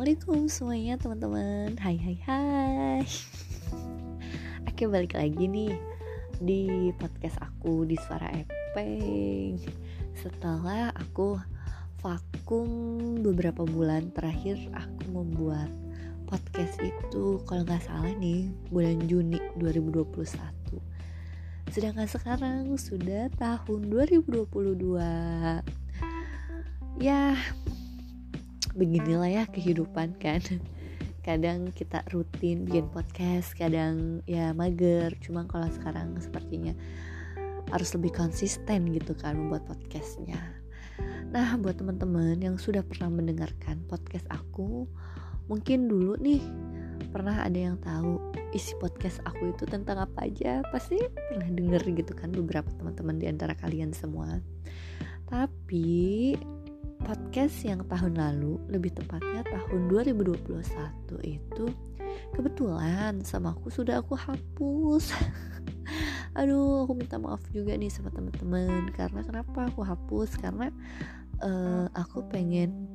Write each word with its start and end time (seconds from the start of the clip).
Assalamualaikum 0.00 0.48
semuanya 0.48 0.96
teman-teman. 0.96 1.76
Hai 1.76 2.00
hai 2.00 2.16
hai. 2.24 3.04
Oke 4.64 4.88
balik 4.88 5.12
lagi 5.12 5.44
nih 5.44 5.76
Di 6.40 6.88
podcast 6.96 7.36
aku 7.36 7.84
di 7.84 8.00
Suara 8.00 8.32
Epeng. 8.32 9.60
Setelah 10.16 10.88
aku 10.96 11.36
vakum 12.00 12.72
beberapa 13.20 13.68
bulan 13.68 14.08
terakhir 14.16 14.56
Aku 14.72 15.20
membuat 15.20 15.68
podcast 16.24 16.80
itu 16.80 17.36
Kalau 17.44 17.60
nggak 17.68 17.84
salah 17.84 18.16
nih 18.16 18.48
bulan 18.72 19.04
Juni 19.04 19.36
2021 19.60 20.16
Sedangkan 21.76 22.08
sekarang 22.08 22.72
sudah 22.80 23.28
tahun 23.36 23.92
2022 23.92 24.64
Ya 27.04 27.36
beginilah 28.74 29.30
ya 29.30 29.44
kehidupan 29.48 30.18
kan. 30.18 30.40
Kadang 31.26 31.70
kita 31.76 32.00
rutin 32.10 32.64
bikin 32.64 32.88
podcast 32.88 33.52
kadang 33.52 34.24
ya 34.24 34.56
mager. 34.56 35.12
Cuma 35.20 35.44
kalau 35.44 35.68
sekarang 35.68 36.16
sepertinya 36.16 36.72
harus 37.68 37.92
lebih 37.92 38.16
konsisten 38.16 38.88
gitu 38.90 39.12
kan 39.12 39.36
membuat 39.36 39.68
podcastnya. 39.68 40.40
Nah 41.30 41.60
buat 41.60 41.76
teman-teman 41.76 42.40
yang 42.40 42.56
sudah 42.56 42.80
pernah 42.82 43.12
mendengarkan 43.12 43.84
podcast 43.86 44.24
aku 44.32 44.88
mungkin 45.46 45.92
dulu 45.92 46.16
nih 46.18 46.40
pernah 47.10 47.42
ada 47.42 47.58
yang 47.58 47.76
tahu 47.82 48.22
isi 48.54 48.74
podcast 48.78 49.18
aku 49.26 49.52
itu 49.52 49.68
tentang 49.68 50.00
apa 50.02 50.26
aja? 50.26 50.64
Pasti 50.72 50.98
pernah 51.30 51.46
denger 51.46 51.82
gitu 52.00 52.12
kan 52.16 52.32
beberapa 52.32 52.70
teman-teman 52.74 53.20
di 53.20 53.26
antara 53.28 53.52
kalian 53.58 53.92
semua. 53.94 54.40
Tapi 55.30 56.34
podcast 57.04 57.56
yang 57.64 57.82
tahun 57.88 58.16
lalu, 58.16 58.60
lebih 58.68 58.92
tepatnya 58.94 59.42
tahun 59.48 59.88
2021 59.90 60.60
itu 61.24 61.66
kebetulan 62.34 63.22
sama 63.24 63.54
aku 63.56 63.72
sudah 63.72 64.02
aku 64.02 64.14
hapus. 64.14 65.14
Aduh, 66.38 66.86
aku 66.86 66.92
minta 66.94 67.18
maaf 67.18 67.42
juga 67.50 67.74
nih 67.74 67.90
sama 67.90 68.14
teman-teman 68.14 68.92
karena 68.94 69.20
kenapa 69.26 69.66
aku 69.66 69.82
hapus? 69.82 70.38
Karena 70.38 70.70
uh, 71.42 71.86
aku 71.96 72.22
pengen 72.30 72.86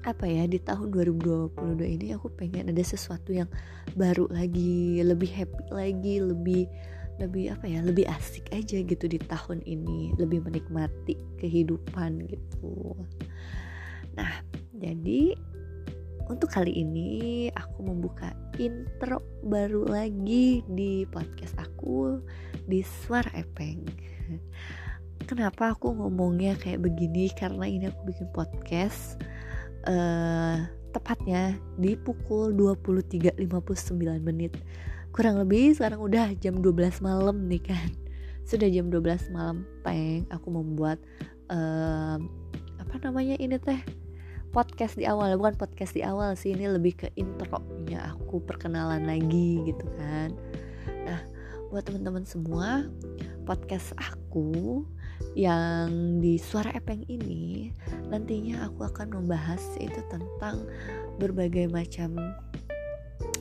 apa 0.00 0.24
ya 0.24 0.48
di 0.48 0.56
tahun 0.56 0.88
2022 0.96 1.60
ini 1.84 2.16
aku 2.16 2.32
pengen 2.32 2.72
ada 2.72 2.80
sesuatu 2.80 3.36
yang 3.36 3.48
baru 3.92 4.26
lagi, 4.32 5.04
lebih 5.04 5.28
happy 5.28 5.68
lagi, 5.70 6.24
lebih 6.24 6.64
lebih 7.20 7.52
apa 7.52 7.68
ya 7.68 7.84
lebih 7.84 8.08
asik 8.08 8.48
aja 8.50 8.80
gitu 8.80 9.04
di 9.04 9.20
tahun 9.20 9.60
ini 9.68 10.16
lebih 10.16 10.40
menikmati 10.42 11.20
kehidupan 11.36 12.24
gitu. 12.26 12.96
Nah 14.16 14.40
jadi 14.72 15.36
untuk 16.30 16.48
kali 16.48 16.72
ini 16.72 17.50
aku 17.52 17.84
membuka 17.84 18.32
intro 18.56 19.20
baru 19.42 19.84
lagi 19.84 20.62
di 20.70 21.04
podcast 21.10 21.58
aku 21.58 22.22
di 22.70 22.80
Suara 22.80 23.28
Epeng. 23.34 23.82
Kenapa 25.28 25.74
aku 25.74 25.94
ngomongnya 25.94 26.54
kayak 26.56 26.86
begini? 26.86 27.30
Karena 27.34 27.66
ini 27.66 27.90
aku 27.90 28.14
bikin 28.14 28.30
podcast 28.30 29.18
uh, 29.90 30.64
tepatnya 30.90 31.56
di 31.78 31.94
pukul 31.94 32.54
23.59 32.54 33.40
menit. 34.20 34.58
Kurang 35.10 35.38
lebih 35.42 35.74
sekarang 35.74 36.02
udah 36.02 36.34
jam 36.38 36.58
12 36.58 37.02
malam 37.02 37.46
nih 37.46 37.62
kan. 37.72 37.88
Sudah 38.50 38.66
jam 38.66 38.90
12 38.90 39.30
malam 39.34 39.66
peng. 39.82 40.26
Aku 40.30 40.50
membuat 40.50 40.98
um, 41.50 42.26
apa 42.78 42.94
namanya 43.02 43.38
ini 43.38 43.58
teh? 43.58 43.78
Podcast 44.50 44.98
di 44.98 45.06
awal. 45.06 45.38
Bukan 45.38 45.54
podcast 45.54 45.94
di 45.94 46.02
awal 46.02 46.34
sih 46.34 46.54
ini 46.54 46.66
lebih 46.66 47.06
ke 47.06 47.08
intronya. 47.14 48.14
Aku 48.18 48.42
perkenalan 48.42 49.06
lagi 49.06 49.62
gitu 49.66 49.86
kan. 49.98 50.34
Nah 51.06 51.20
buat 51.70 51.86
teman-teman 51.86 52.26
semua 52.26 52.82
podcast 53.46 53.94
aku 53.94 54.82
yang 55.38 56.18
di 56.18 56.36
suara 56.36 56.74
epeng 56.74 57.06
ini 57.06 57.70
nantinya 58.10 58.66
aku 58.66 58.88
akan 58.90 59.22
membahas 59.22 59.62
itu 59.78 60.02
tentang 60.10 60.66
berbagai 61.22 61.70
macam 61.70 62.18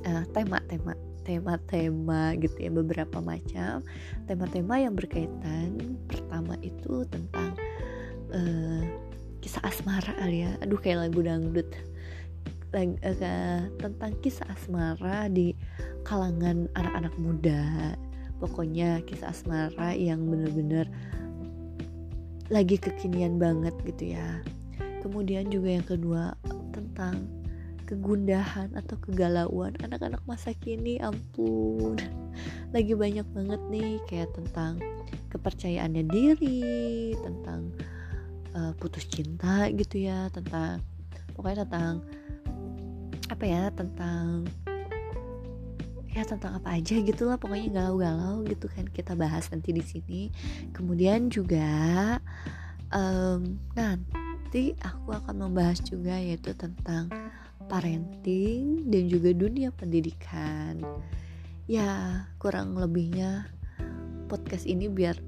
uh, 0.06 0.23
tema-tema 0.35 0.94
tema-tema 1.25 2.34
gitu 2.41 2.57
ya 2.57 2.72
beberapa 2.73 3.22
macam 3.22 3.85
tema-tema 4.25 4.81
yang 4.81 4.97
berkaitan. 4.97 5.97
Pertama 6.09 6.57
itu 6.66 7.06
tentang 7.06 7.53
uh, 8.34 8.81
kisah 9.40 9.61
asmara 9.61 10.17
ya 10.25 10.57
aduh 10.61 10.78
kayak 10.81 11.09
lagu 11.09 11.22
dangdut. 11.22 11.69
Lag, 12.69 13.01
uh, 13.01 13.66
tentang 13.81 14.13
kisah 14.22 14.46
asmara 14.50 15.25
di 15.29 15.57
kalangan 16.06 16.69
anak-anak 16.78 17.13
muda. 17.17 17.94
Pokoknya 18.38 19.01
kisah 19.06 19.34
asmara 19.34 19.94
yang 19.94 20.25
bener-bener 20.29 20.85
lagi 22.49 22.81
kekinian 22.81 23.37
banget 23.37 23.73
gitu 23.85 24.17
ya. 24.17 24.41
Kemudian 25.05 25.47
juga 25.47 25.69
yang 25.69 25.87
kedua 25.87 26.23
tentang 26.73 27.29
kegundahan 27.89 28.69
atau 28.77 28.97
kegalauan 29.01 29.73
anak-anak 29.81 30.21
masa 30.29 30.53
kini 30.53 31.01
ampun. 31.01 31.97
Lagi 32.75 32.93
banyak 32.93 33.25
banget 33.33 33.61
nih 33.73 33.97
kayak 34.05 34.29
tentang 34.37 34.77
kepercayaannya 35.33 36.05
diri 36.09 37.13
tentang 37.21 37.73
uh, 38.53 38.73
putus 38.77 39.05
cinta 39.09 39.69
gitu 39.73 40.05
ya 40.09 40.29
tentang 40.33 40.81
pokoknya 41.33 41.66
tentang 41.66 41.93
apa 43.29 43.45
ya 43.45 43.63
tentang 43.73 44.49
ya 46.09 46.25
tentang 46.25 46.58
apa 46.58 46.78
aja 46.78 46.97
gitulah 47.06 47.38
pokoknya 47.38 47.70
galau-galau 47.70 48.42
gitu 48.50 48.66
kan 48.70 48.90
kita 48.90 49.14
bahas 49.14 49.46
nanti 49.53 49.70
di 49.70 49.84
sini 49.86 50.22
kemudian 50.74 51.30
juga 51.30 52.18
um, 52.94 53.58
nanti 53.78 54.74
aku 54.81 55.14
akan 55.14 55.50
membahas 55.50 55.80
juga 55.86 56.18
yaitu 56.18 56.53
tentang 56.58 57.09
parenting 57.70 58.90
dan 58.90 59.06
juga 59.06 59.30
dunia 59.31 59.70
pendidikan. 59.70 60.81
Ya, 61.70 62.26
kurang 62.41 62.74
lebihnya 62.74 63.46
podcast 64.26 64.66
ini 64.66 64.90
biar 64.90 65.22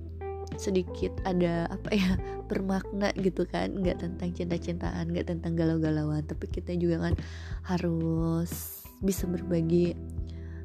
sedikit 0.57 1.13
ada 1.23 1.69
apa 1.71 1.89
ya 1.95 2.19
bermakna 2.51 3.15
gitu 3.15 3.47
kan 3.47 3.71
nggak 3.71 4.03
tentang 4.03 4.35
cinta-cintaan 4.35 5.07
nggak 5.07 5.31
tentang 5.31 5.55
galau-galauan 5.55 6.27
tapi 6.27 6.51
kita 6.51 6.75
juga 6.75 7.07
kan 7.07 7.15
harus 7.63 8.83
bisa 8.99 9.31
berbagi 9.31 9.95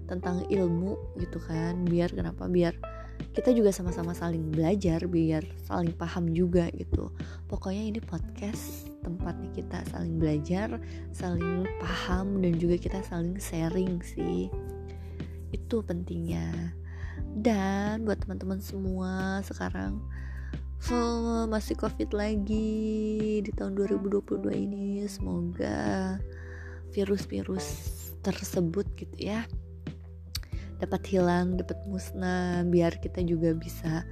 tentang 0.07 0.47
ilmu 0.47 1.19
gitu 1.19 1.43
kan 1.43 1.83
biar 1.85 2.11
kenapa 2.15 2.47
biar 2.47 2.75
kita 3.37 3.53
juga 3.53 3.69
sama-sama 3.73 4.17
saling 4.17 4.49
belajar 4.53 5.05
biar 5.05 5.45
saling 5.69 5.93
paham 5.93 6.33
juga 6.33 6.69
gitu. 6.73 7.13
Pokoknya 7.49 7.93
ini 7.93 8.01
podcast 8.01 8.89
tempatnya 9.05 9.53
kita 9.53 9.79
saling 9.93 10.17
belajar 10.17 10.81
saling 11.13 11.69
paham 11.81 12.41
dan 12.41 12.57
juga 12.57 12.81
kita 12.81 13.01
saling 13.05 13.37
sharing 13.37 14.01
sih. 14.01 14.49
Itu 15.53 15.85
pentingnya. 15.85 16.73
Dan 17.37 18.05
buat 18.09 18.25
teman-teman 18.25 18.61
semua 18.61 19.45
sekarang 19.45 20.01
oh, 20.93 21.45
masih 21.49 21.77
covid 21.77 22.13
lagi 22.17 23.41
di 23.45 23.51
tahun 23.53 23.77
2022 23.77 24.49
ini. 24.57 25.05
Semoga 25.09 26.17
virus-virus 26.93 27.93
tersebut 28.25 28.89
gitu 28.97 29.29
ya 29.29 29.45
dapat 30.77 31.03
hilang, 31.09 31.57
dapat 31.57 31.81
musnah, 31.89 32.65
biar 32.69 32.97
kita 33.01 33.25
juga 33.25 33.57
bisa 33.57 34.05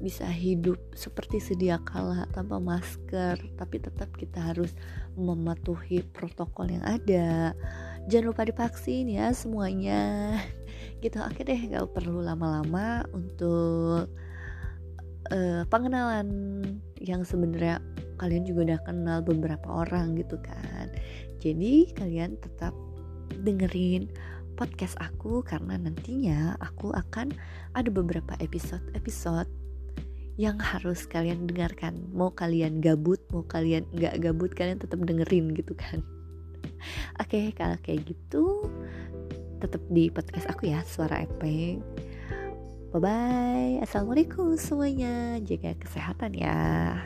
bisa 0.00 0.24
hidup 0.24 0.80
seperti 0.96 1.36
sedia 1.36 1.76
kala 1.84 2.24
tanpa 2.32 2.56
masker, 2.56 3.36
tapi 3.60 3.76
tetap 3.84 4.08
kita 4.16 4.40
harus 4.40 4.72
mematuhi 5.12 6.00
protokol 6.16 6.72
yang 6.72 6.84
ada. 6.88 7.52
Jangan 8.08 8.32
lupa 8.32 8.48
divaksin 8.48 9.12
ya 9.12 9.30
semuanya. 9.36 10.36
Gitu 11.04 11.20
oke 11.20 11.44
deh, 11.44 11.60
gak 11.68 11.92
perlu 11.92 12.24
lama-lama 12.24 13.04
untuk 13.12 14.08
uh, 15.28 15.62
pengenalan 15.68 16.28
yang 17.00 17.24
sebenarnya 17.24 17.80
kalian 18.20 18.44
juga 18.44 18.72
udah 18.72 18.80
kenal 18.84 19.18
beberapa 19.24 19.68
orang 19.68 20.16
gitu 20.16 20.36
kan. 20.40 20.92
Jadi 21.40 21.92
kalian 21.96 22.36
tetap 22.36 22.76
dengerin 23.40 24.12
podcast 24.60 25.00
aku 25.00 25.40
karena 25.40 25.80
nantinya 25.80 26.52
aku 26.60 26.92
akan 26.92 27.32
ada 27.72 27.88
beberapa 27.88 28.36
episode-episode 28.44 29.48
yang 30.36 30.60
harus 30.60 31.08
kalian 31.08 31.48
dengarkan. 31.48 31.96
Mau 32.12 32.28
kalian 32.36 32.84
gabut 32.84 33.24
mau 33.32 33.40
kalian 33.40 33.88
nggak 33.96 34.20
gabut 34.20 34.52
kalian 34.52 34.76
tetap 34.76 35.00
dengerin 35.00 35.56
gitu 35.56 35.72
kan. 35.72 36.04
Oke 37.24 37.40
okay, 37.40 37.46
kalau 37.56 37.80
kayak 37.80 38.04
gitu 38.04 38.68
tetap 39.64 39.80
di 39.88 40.12
podcast 40.12 40.44
aku 40.52 40.68
ya 40.68 40.84
suara 40.84 41.24
epeng. 41.24 41.80
Bye 42.92 43.00
bye 43.00 43.72
assalamualaikum 43.80 44.60
semuanya. 44.60 45.40
Jaga 45.40 45.72
kesehatan 45.80 46.36
ya 46.36 47.00